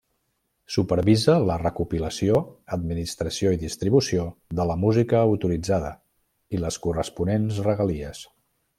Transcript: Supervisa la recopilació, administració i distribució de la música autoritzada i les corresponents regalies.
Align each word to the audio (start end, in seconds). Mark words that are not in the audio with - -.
Supervisa 0.75 1.35
la 1.49 1.57
recopilació, 1.63 2.39
administració 2.79 3.53
i 3.57 3.61
distribució 3.65 4.25
de 4.61 4.67
la 4.73 4.79
música 4.87 5.23
autoritzada 5.29 5.95
i 6.57 6.65
les 6.67 6.83
corresponents 6.89 7.65
regalies. 7.71 8.29